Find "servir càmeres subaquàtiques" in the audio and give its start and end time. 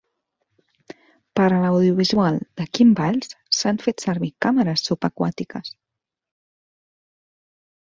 4.07-5.71